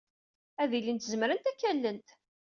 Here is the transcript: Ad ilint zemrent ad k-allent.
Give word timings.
Ad 0.61 0.71
ilint 0.77 1.09
zemrent 1.11 1.49
ad 1.49 1.55
k-allent. 1.59 2.07